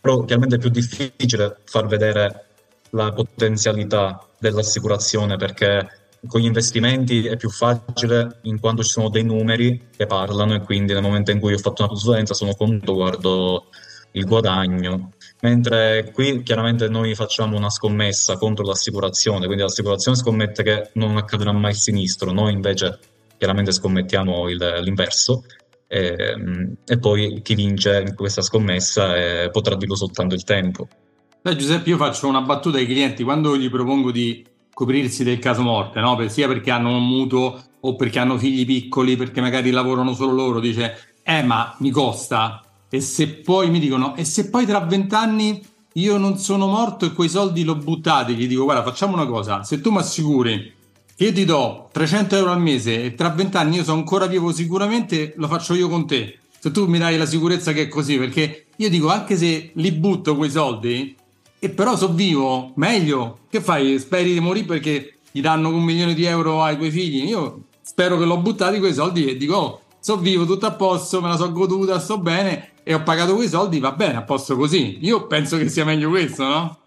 [0.00, 2.46] Però chiaramente è più difficile far vedere
[2.90, 5.88] la potenzialità dell'assicurazione perché
[6.26, 10.60] con gli investimenti è più facile in quanto ci sono dei numeri che parlano e
[10.60, 13.66] quindi nel momento in cui ho fatto una plusvalenza sono conto, guardo
[14.12, 15.12] il guadagno.
[15.40, 21.50] Mentre qui chiaramente noi facciamo una scommessa contro l'assicurazione, quindi l'assicurazione scommette che non accadrà
[21.52, 22.98] mai il sinistro, noi invece
[23.36, 25.42] chiaramente scommettiamo il, l'inverso
[25.88, 26.36] e,
[26.86, 30.86] e, poi chi vince in questa scommessa eh, potrà dirlo soltanto il tempo.
[31.44, 35.62] Beh, Giuseppe, io faccio una battuta ai clienti quando gli propongo di coprirsi del caso
[35.62, 36.16] morte, no?
[36.28, 40.60] sia perché hanno un mutuo o perché hanno figli piccoli, perché magari lavorano solo loro,
[40.60, 42.62] dice, eh ma mi costa.
[42.88, 45.60] E se poi mi dicono, e se poi tra vent'anni
[45.94, 49.64] io non sono morto e quei soldi l'ho buttati, gli dico, guarda, facciamo una cosa,
[49.64, 50.72] se tu mi assicuri
[51.16, 54.52] che io ti do 300 euro al mese e tra vent'anni io sono ancora vivo
[54.52, 56.38] sicuramente, lo faccio io con te.
[56.60, 59.90] Se tu mi dai la sicurezza che è così, perché io dico, anche se li
[59.90, 61.16] butto quei soldi,
[61.64, 63.38] e però so vivo, meglio.
[63.48, 63.96] Che fai?
[64.00, 67.28] Speri di morire perché gli danno un milione di euro ai tuoi figli?
[67.28, 71.20] Io spero che l'ho buttati quei soldi e dico, oh, so vivo, tutto a posto,
[71.20, 74.56] me la so goduta, sto bene e ho pagato quei soldi, va bene, a posto
[74.56, 74.98] così.
[75.02, 76.78] Io penso che sia meglio questo, no?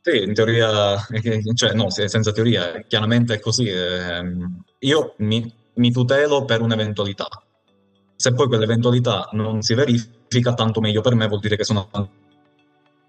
[0.00, 0.96] Sì, in teoria,
[1.52, 3.68] cioè no, senza teoria, chiaramente è così.
[3.68, 7.28] Ehm, io mi, mi tutelo per un'eventualità.
[8.16, 11.90] Se poi quell'eventualità non si verifica, tanto meglio per me, vuol dire che sono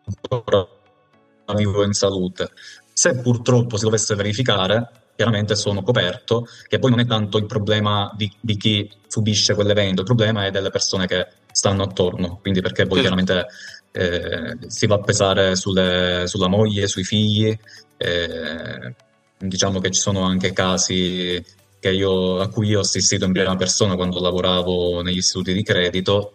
[0.06, 0.68] ancora
[1.56, 2.50] vivo in salute.
[2.92, 8.12] Se purtroppo si dovesse verificare, chiaramente sono coperto, che poi non è tanto il problema
[8.16, 12.86] di, di chi subisce quell'evento, il problema è delle persone che stanno attorno, quindi perché
[12.86, 13.48] poi chiaramente
[13.92, 17.58] eh, si va a pesare sulle, sulla moglie, sui figli,
[17.98, 18.94] eh,
[19.38, 21.44] diciamo che ci sono anche casi
[21.92, 26.34] io, a cui io ho assistito in prima persona quando lavoravo negli istituti di credito,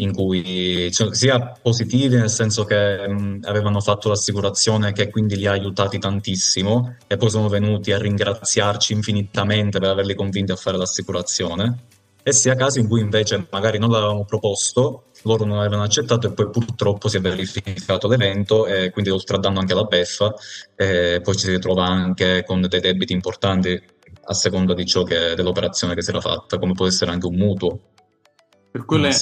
[0.00, 5.46] in cui cioè, sia positivi nel senso che mh, avevano fatto l'assicurazione che quindi li
[5.46, 10.76] ha aiutati tantissimo e poi sono venuti a ringraziarci infinitamente per averli convinti a fare
[10.76, 11.84] l'assicurazione.
[12.22, 16.32] E sia casi in cui invece magari non l'avevamo proposto, loro non avevano accettato e
[16.32, 20.34] poi purtroppo si è verificato l'evento e quindi oltre a danno anche la beffa
[20.76, 23.82] e poi ci si ritrova anche con dei debiti importanti
[24.22, 27.36] a seconda di ciò che, dell'operazione che si era fatta, come può essere anche un
[27.36, 27.80] mutuo
[28.70, 29.16] per quello, è,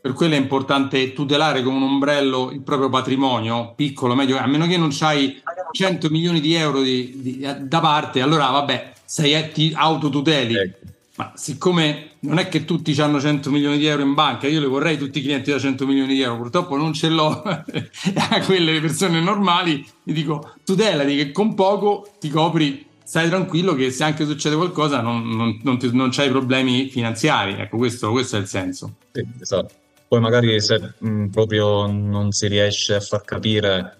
[0.00, 4.66] per quello, è, importante tutelare come un ombrello il proprio patrimonio, piccolo, medio, a meno
[4.66, 9.72] che non hai 100 milioni di euro di, di, da parte, allora vabbè, sei, ti
[9.74, 10.54] autotuteli.
[10.54, 10.86] Ecco.
[11.16, 14.68] Ma siccome non è che tutti hanno 100 milioni di euro in banca, io le
[14.68, 18.80] vorrei tutti i clienti da 100 milioni di euro, purtroppo non ce l'ho a quelle
[18.80, 24.26] persone normali, gli dico tutelati che con poco ti copri stai tranquillo che se anche
[24.26, 27.54] succede qualcosa non, non, non, ti, non c'hai problemi finanziari.
[27.54, 28.96] Ecco, questo, questo, è il senso.
[29.12, 29.72] Sì, esatto.
[30.06, 33.96] Poi magari se mh, proprio non si riesce a far capire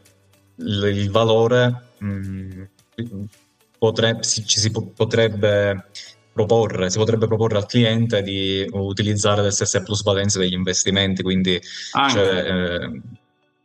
[0.56, 2.62] il, il valore, mh,
[3.78, 5.86] potre, si, ci si potrebbe
[6.30, 11.58] proporre, si potrebbe proporre al cliente di utilizzare le stesse plusvalenze degli investimenti, quindi
[12.10, 13.00] cioè, eh,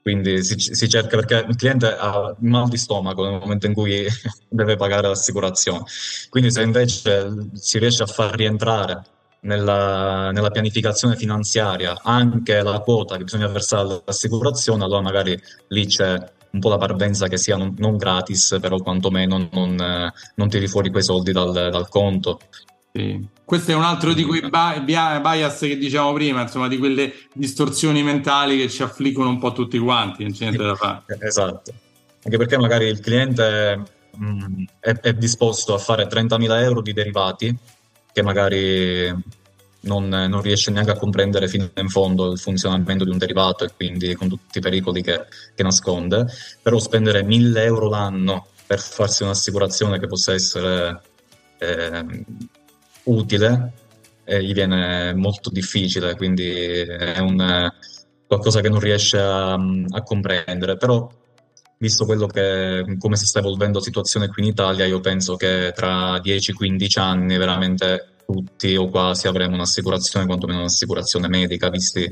[0.04, 4.06] quindi si, si, cerca perché il cliente ha mal di stomaco nel momento in cui
[4.50, 5.86] deve pagare l'assicurazione.
[6.30, 9.02] Quindi se invece si riesce a far rientrare
[9.44, 16.32] nella, nella, pianificazione finanziaria anche la quota che bisogna versare all'assicurazione, allora magari lì c'è
[16.52, 20.92] un po' la parvenza che sia non, non gratis, però quantomeno non, non tiri fuori
[20.92, 22.40] quei soldi dal, dal conto.
[22.96, 23.28] Sì.
[23.44, 28.56] Questo è un altro di quei bias che diciamo prima, insomma, di quelle distorsioni mentali
[28.56, 31.02] che ci affliggono un po' tutti quanti, non c'è niente da fare.
[31.20, 31.74] Esatto,
[32.24, 33.82] anche perché magari il cliente
[34.16, 37.58] mh, mm, è, è, disposto a fare 30.000 euro di derivati
[38.12, 39.12] che magari
[39.82, 43.72] non, non, riesce neanche a comprendere fino in fondo il funzionamento di un derivato e
[43.76, 45.26] quindi con tutti i pericoli che,
[45.56, 46.28] che nasconde,
[46.62, 51.02] però spendere 1.000 euro l'anno per farsi un'assicurazione che possa essere...
[51.58, 52.26] Eh,
[53.04, 53.72] utile
[54.24, 57.72] e gli viene molto difficile, quindi è un,
[58.26, 60.78] qualcosa che non riesce a, a comprendere.
[60.78, 61.10] Però,
[61.78, 66.18] visto che, come si sta evolvendo la situazione qui in Italia, io penso che tra
[66.18, 72.10] 10-15 anni veramente tutti o quasi avremo un'assicurazione, quantomeno un'assicurazione medica, visti,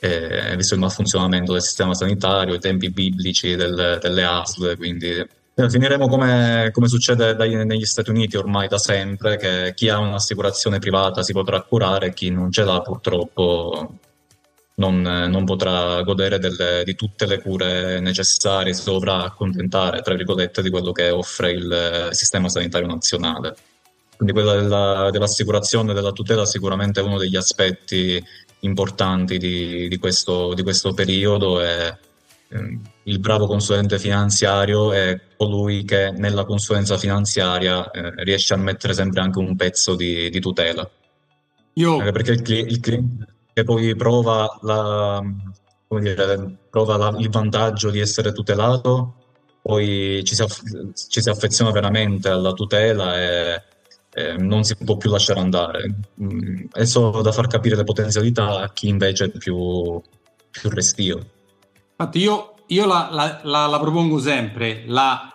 [0.00, 5.28] eh, visto il malfunzionamento del sistema sanitario, i tempi biblici del, delle ASL, quindi eh,
[5.54, 10.78] finiremo come, come succede dai, negli Stati Uniti ormai da sempre, che chi ha un'assicurazione
[10.78, 13.98] privata si potrà curare chi non ce l'ha purtroppo
[14.74, 20.62] non, non potrà godere delle, di tutte le cure necessarie, si dovrà accontentare, tra virgolette,
[20.62, 23.54] di quello che offre il sistema sanitario nazionale.
[24.16, 28.22] Quindi quella della, dell'assicurazione e della tutela sicuramente è uno degli aspetti
[28.60, 31.96] importanti di, di, questo, di questo periodo e
[33.04, 39.20] il bravo consulente finanziario è colui che nella consulenza finanziaria eh, riesce a mettere sempre
[39.20, 40.88] anche un pezzo di, di tutela.
[41.74, 41.98] Io...
[41.98, 45.22] Anche perché il, il, cliente che poi prova, la,
[46.00, 49.14] dire, prova la, il vantaggio di essere tutelato,
[49.62, 53.62] poi ci si, aff- ci si affeziona veramente alla tutela e,
[54.12, 55.94] e, non si può più lasciare andare.
[56.20, 60.00] Mm, è solo da far capire le potenzialità a chi invece è più,
[60.50, 61.26] più restio.
[61.96, 65.32] Infatti io, io la, la, la, la, propongo sempre, la,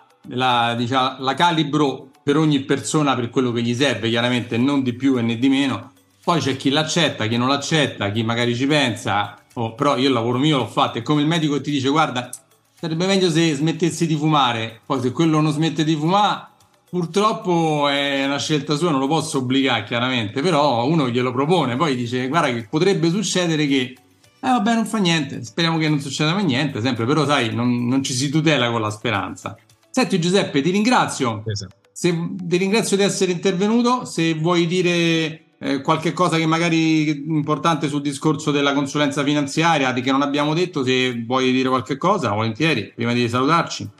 [0.76, 5.16] diciamo, la, calibro per ogni persona per quello che gli serve, chiaramente non di più
[5.16, 5.92] e né di meno.
[6.22, 10.12] Poi c'è chi l'accetta, chi non l'accetta, chi magari ci pensa, oh, però io il
[10.12, 10.98] lavoro mio l'ho fatto.
[10.98, 12.28] È come il medico che ti dice guarda,
[12.74, 14.80] sarebbe meglio se smettessi di fumare.
[14.84, 16.48] Poi se quello non smette di fumare,
[16.90, 21.96] purtroppo è una scelta sua, non lo posso obbligare chiaramente, però uno glielo propone, poi
[21.96, 23.96] dice guarda che potrebbe succedere che
[24.40, 27.86] eh vabbè, non fa niente, speriamo che non succeda mai niente, sempre, però sai, non,
[27.88, 29.56] non ci si tutela con la speranza.
[29.90, 31.42] Senti Giuseppe, ti ringrazio.
[31.44, 31.74] Esatto.
[31.92, 37.88] Se, ti ringrazio di essere intervenuto, se vuoi dire eh, qualche cosa che magari importante
[37.88, 42.30] sul discorso della consulenza finanziaria, di che non abbiamo detto, se vuoi dire qualche cosa,
[42.30, 43.90] volentieri, prima di salutarci.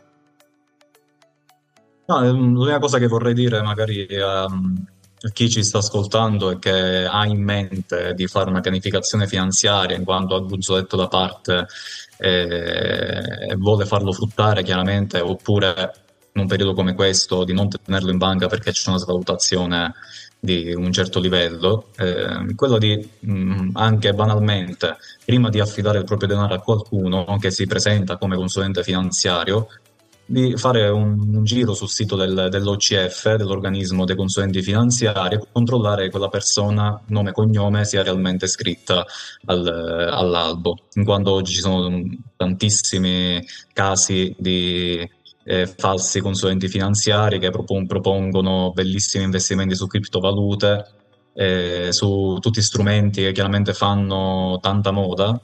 [2.05, 4.07] No, l'unica cosa che vorrei dire magari...
[4.09, 4.87] Um
[5.33, 10.05] chi ci sta ascoltando e che ha in mente di fare una pianificazione finanziaria in
[10.05, 11.67] quanto ha il gruzzoletto da parte
[12.17, 15.93] e vuole farlo fruttare chiaramente oppure
[16.33, 19.93] in un periodo come questo di non tenerlo in banca perché c'è una svalutazione
[20.39, 24.95] di un certo livello, eh, quello di mh, anche banalmente,
[25.25, 29.67] prima di affidare il proprio denaro a qualcuno che si presenta come consulente finanziario,
[30.29, 36.11] di fare un, un giro sul sito del, dell'OCF, dell'organismo dei consulenti finanziari, e controllare
[36.11, 39.03] quella persona, nome e cognome, sia realmente iscritta
[39.45, 42.03] al, all'albo, in quanto oggi ci sono
[42.35, 45.09] tantissimi casi di
[45.45, 50.85] eh, falsi consulenti finanziari che propon- propongono bellissimi investimenti su criptovalute,
[51.33, 55.41] eh, su tutti strumenti che chiaramente fanno tanta moda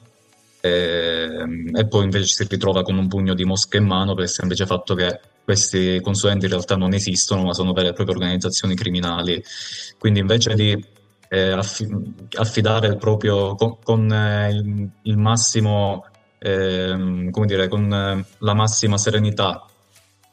[0.65, 1.29] e,
[1.75, 4.65] e, poi invece si ritrova con un pugno di mosche in mano per il semplice
[4.65, 9.43] fatto che questi consulenti in realtà non esistono, ma sono vere e proprie organizzazioni criminali.
[9.99, 10.83] Quindi invece di
[11.29, 16.03] eh, affidare proprio con, con eh, il, il, massimo,
[16.39, 19.67] eh, come dire, con eh, la massima serenità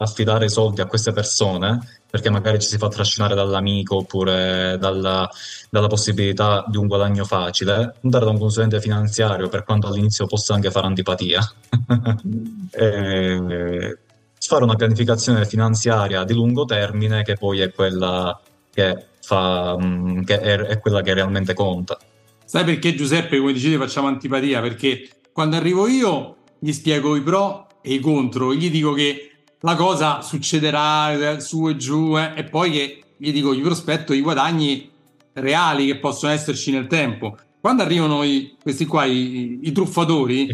[0.03, 5.27] affidare soldi a queste persone perché magari ci si fa trascinare dall'amico oppure dalla,
[5.71, 10.53] dalla possibilità di un guadagno facile, andare da un consulente finanziario per quanto all'inizio possa
[10.53, 11.41] anche fare antipatia.
[12.69, 13.97] e,
[14.39, 18.39] fare una pianificazione finanziaria di lungo termine che poi è quella
[18.71, 21.97] che, fa, mm, che è, è quella che realmente conta.
[22.45, 24.61] Sai perché Giuseppe, come dicevi, facciamo antipatia?
[24.61, 29.31] Perché quando arrivo io gli spiego i pro e i contro, gli dico che
[29.63, 34.21] la cosa succederà su e giù eh, e poi che gli dico, gli prospetto i
[34.21, 34.89] guadagni
[35.33, 37.37] reali che possono esserci nel tempo.
[37.59, 40.49] Quando arrivano i, questi qua, i, i truffatori,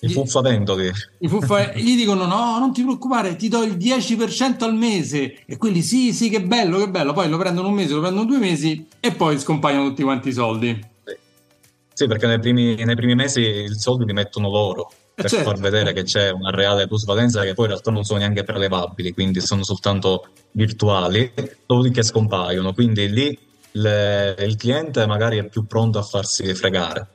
[0.00, 4.74] i fuffavendoli, i fuffa, gli dicono no, non ti preoccupare, ti do il 10% al
[4.74, 8.00] mese e quelli sì, sì, che bello, che bello, poi lo prendono un mese, lo
[8.00, 10.86] prendono due mesi e poi scompaiono tutti quanti i soldi.
[11.92, 14.90] Sì, perché nei primi, nei primi mesi i soldi li mettono loro
[15.20, 15.50] per certo.
[15.50, 19.12] far vedere che c'è una reale plusvalenza che poi in realtà non sono neanche prelevabili,
[19.12, 21.32] quindi sono soltanto virtuali,
[21.66, 22.72] dopodiché scompaiono.
[22.72, 23.38] Quindi lì
[23.72, 27.08] le, il cliente magari è più pronto a farsi fregare.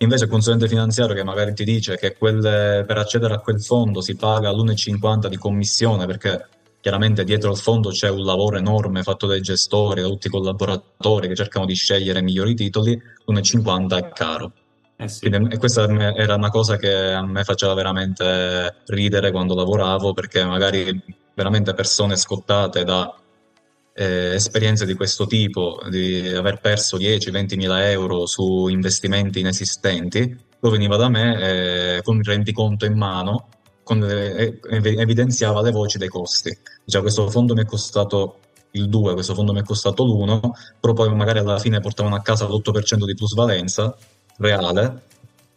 [0.00, 4.02] Invece il consulente finanziario che magari ti dice che quel, per accedere a quel fondo
[4.02, 6.48] si paga l'1,50 di commissione perché
[6.82, 11.28] chiaramente dietro al fondo c'è un lavoro enorme fatto dai gestori, da tutti i collaboratori
[11.28, 12.92] che cercano di scegliere migliori titoli,
[13.24, 14.52] l'1,50 è caro.
[14.98, 15.28] Eh sì.
[15.28, 21.02] Quindi, questa era una cosa che a me faceva veramente ridere quando lavoravo, perché magari
[21.34, 23.14] veramente persone scottate da
[23.92, 30.70] eh, esperienze di questo tipo, di aver perso 10-20 mila euro su investimenti inesistenti, poi
[30.70, 33.48] veniva da me eh, con il rendiconto in mano,
[33.82, 36.56] con, eh, evidenziava le voci dei costi.
[36.86, 38.40] Cioè, questo fondo mi è costato
[38.72, 40.40] il 2, questo fondo mi è costato l'1,
[40.80, 43.94] però poi magari alla fine portavano a casa l'8% di plusvalenza
[44.38, 45.02] reale,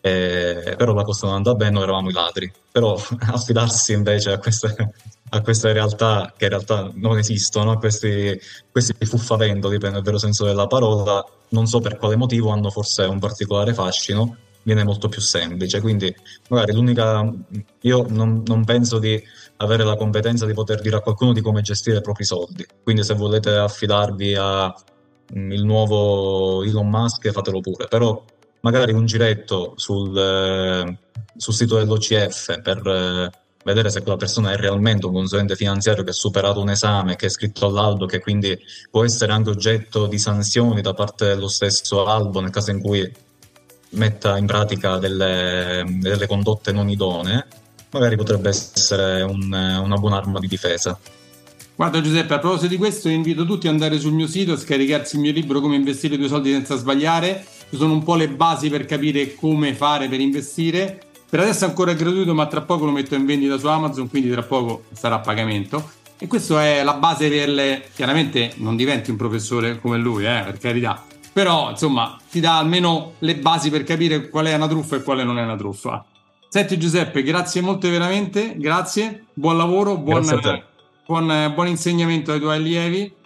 [0.02, 2.52] eh, però la cosa non andava bene, noi eravamo i ladri.
[2.72, 2.96] Però
[3.32, 4.94] affidarsi invece a queste,
[5.30, 8.40] a queste realtà che in realtà non esistono, a questi,
[8.72, 13.20] questi fuffavendoli, nel vero senso della parola, non so per quale motivo hanno forse un
[13.20, 15.82] particolare fascino, viene molto più semplice.
[15.82, 16.14] Quindi
[16.50, 17.30] magari l'unica...
[17.82, 19.22] Io non, non penso di
[19.58, 22.66] avere la competenza di poter dire a qualcuno di come gestire i propri soldi.
[22.82, 24.74] Quindi se volete affidarvi al
[25.34, 27.88] nuovo Elon Musk, fatelo pure.
[27.88, 28.24] Però
[28.62, 30.98] magari un giretto sul, eh,
[31.36, 33.32] sul sito dell'OCF per eh,
[33.64, 37.26] vedere se quella persona è realmente un consulente finanziario che ha superato un esame, che
[37.26, 38.58] è iscritto all'albo, che quindi
[38.90, 43.12] può essere anche oggetto di sanzioni da parte dello stesso albo nel caso in cui
[43.92, 47.46] metta in pratica delle, delle condotte non idonee,
[47.92, 50.98] magari potrebbe essere un, una buona arma di difesa.
[51.76, 55.22] Guarda Giuseppe, a proposito di questo invito tutti ad andare sul mio sito, scaricarsi il
[55.22, 58.70] mio libro Come investire i tuoi soldi senza sbagliare ci sono un po' le basi
[58.70, 61.02] per capire come fare per investire.
[61.30, 64.32] Per adesso è ancora gratuito, ma tra poco lo metto in vendita su Amazon, quindi
[64.32, 65.92] tra poco sarà a pagamento.
[66.18, 67.84] E questa è la base per le...
[67.94, 71.04] Chiaramente non diventi un professore come lui, eh, per carità.
[71.32, 75.24] Però, insomma, ti dà almeno le basi per capire qual è una truffa e quale
[75.24, 76.04] non è una truffa.
[76.50, 80.26] Senti Giuseppe, grazie molto veramente, grazie, buon lavoro, buon,
[81.06, 83.18] buon, buon insegnamento ai tuoi allievi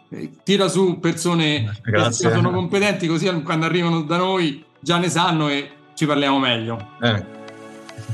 [0.43, 2.30] tira su persone Grazie.
[2.30, 6.89] che sono competenti così quando arrivano da noi già ne sanno e ci parliamo meglio.
[7.01, 7.24] Eh,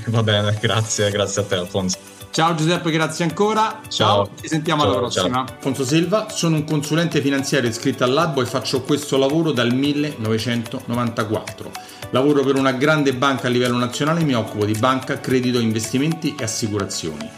[0.08, 1.98] va bene, grazie, grazie a te Alfonso.
[2.32, 3.82] Ciao Giuseppe, grazie ancora.
[3.88, 4.30] Ciao, ciao.
[4.40, 5.46] ci sentiamo ciao, alla prossima.
[5.46, 5.56] Ciao.
[5.56, 11.72] Alfonso Silva, sono un consulente finanziario iscritto all'Albo e faccio questo lavoro dal 1994.
[12.12, 16.36] Lavoro per una grande banca a livello nazionale e mi occupo di banca, credito, investimenti
[16.38, 17.30] e assicurazioni.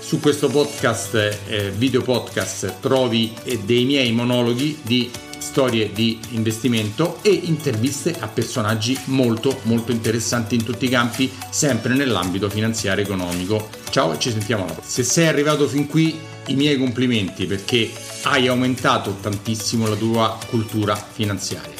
[0.00, 1.14] Su questo podcast,
[1.46, 8.26] eh, video podcast, trovi eh, dei miei monologhi di storie di investimento e interviste a
[8.26, 13.68] personaggi molto molto interessanti in tutti i campi, sempre nell'ambito finanziario economico.
[13.90, 14.92] Ciao e ci sentiamo alla prossima.
[14.92, 17.90] Se sei arrivato fin qui, i miei complimenti perché
[18.24, 21.79] hai aumentato tantissimo la tua cultura finanziaria.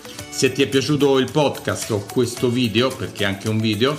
[0.31, 3.95] Se ti è piaciuto il podcast o questo video, perché è anche un video,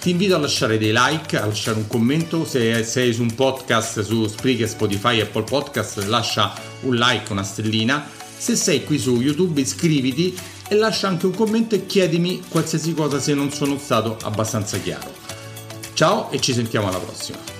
[0.00, 2.44] ti invito a lasciare dei like, a lasciare un commento.
[2.44, 6.52] Se sei su un podcast su Spreaker, Spotify, Apple Podcast, lascia
[6.82, 8.06] un like, una stellina.
[8.36, 10.36] Se sei qui su YouTube, iscriviti
[10.68, 15.14] e lascia anche un commento e chiedimi qualsiasi cosa se non sono stato abbastanza chiaro.
[15.94, 17.57] Ciao e ci sentiamo alla prossima.